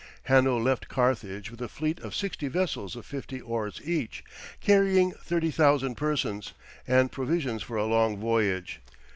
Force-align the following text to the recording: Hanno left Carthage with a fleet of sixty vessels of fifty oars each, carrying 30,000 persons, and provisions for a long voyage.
Hanno 0.23 0.57
left 0.57 0.87
Carthage 0.87 1.51
with 1.51 1.61
a 1.61 1.67
fleet 1.67 1.99
of 1.99 2.15
sixty 2.15 2.47
vessels 2.47 2.95
of 2.95 3.05
fifty 3.05 3.39
oars 3.39 3.79
each, 3.85 4.23
carrying 4.59 5.11
30,000 5.11 5.93
persons, 5.93 6.53
and 6.87 7.11
provisions 7.11 7.61
for 7.61 7.77
a 7.77 7.85
long 7.85 8.17
voyage. 8.17 8.81